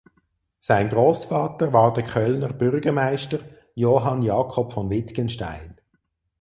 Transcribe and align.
Sein 0.59 0.89
Großvater 0.89 1.73
war 1.73 1.93
der 1.93 2.03
Kölner 2.03 2.51
Bürgermeister 2.51 3.37
Johann 3.75 4.23
Jakob 4.23 4.73
von 4.73 4.89
Wittgenstein. 4.89 5.79